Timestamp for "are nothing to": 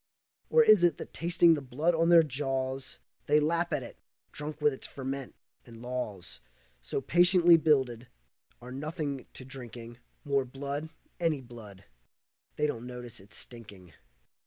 8.63-9.45